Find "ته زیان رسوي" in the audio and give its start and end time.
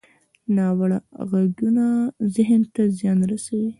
2.73-3.69